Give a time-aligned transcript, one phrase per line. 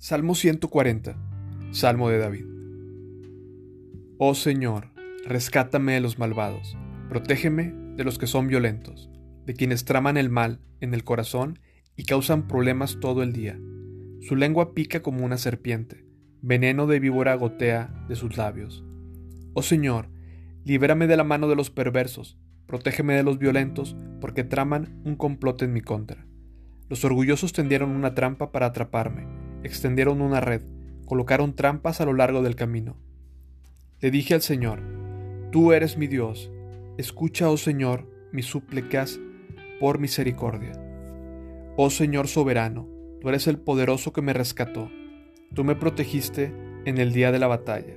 [0.00, 1.16] Salmo 140.
[1.72, 2.44] Salmo de David.
[4.16, 4.92] Oh Señor,
[5.26, 6.78] rescátame de los malvados,
[7.08, 9.10] protégeme de los que son violentos,
[9.44, 11.58] de quienes traman el mal en el corazón
[11.96, 13.58] y causan problemas todo el día.
[14.20, 16.06] Su lengua pica como una serpiente,
[16.42, 18.84] veneno de víbora gotea de sus labios.
[19.52, 20.10] Oh Señor,
[20.64, 25.60] libérame de la mano de los perversos, protégeme de los violentos, porque traman un complot
[25.62, 26.24] en mi contra.
[26.88, 30.62] Los orgullosos tendieron una trampa para atraparme, extendieron una red,
[31.06, 32.96] colocaron trampas a lo largo del camino.
[34.00, 34.80] Le dije al Señor,
[35.50, 36.50] Tú eres mi Dios,
[36.98, 39.18] escucha, oh Señor, mis súplicas
[39.80, 40.72] por misericordia.
[41.76, 42.86] Oh Señor soberano,
[43.20, 44.90] tú eres el poderoso que me rescató,
[45.54, 46.52] tú me protegiste
[46.84, 47.94] en el día de la batalla.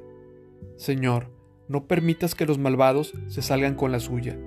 [0.78, 1.30] Señor,
[1.68, 4.38] no permitas que los malvados se salgan con la suya,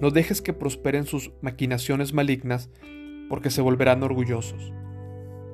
[0.00, 2.68] no dejes que prosperen sus maquinaciones malignas
[3.30, 4.74] porque se volverán orgullosos.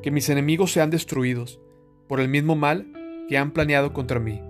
[0.03, 1.61] Que mis enemigos sean destruidos
[2.09, 2.93] por el mismo mal
[3.29, 4.41] que han planeado contra mí.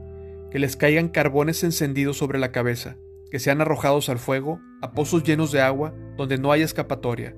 [0.50, 2.96] Que les caigan carbones encendidos sobre la cabeza,
[3.30, 7.36] que sean arrojados al fuego, a pozos llenos de agua, donde no haya escapatoria.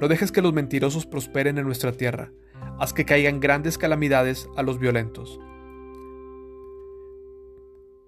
[0.00, 2.32] No dejes que los mentirosos prosperen en nuestra tierra.
[2.78, 5.38] Haz que caigan grandes calamidades a los violentos.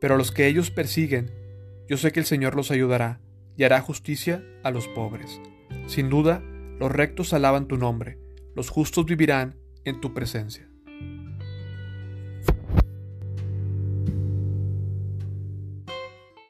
[0.01, 1.31] Pero a los que ellos persiguen,
[1.89, 3.21] yo sé que el Señor los ayudará
[3.57, 5.41] y hará justicia a los pobres.
[5.87, 6.43] Sin duda,
[6.79, 8.19] los rectos alaban tu nombre,
[8.55, 10.72] los justos vivirán en tu presencia.